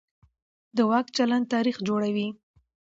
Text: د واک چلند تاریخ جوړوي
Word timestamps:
د 0.75 0.77
واک 0.89 1.07
چلند 1.17 1.45
تاریخ 1.53 1.77
جوړوي 1.87 2.27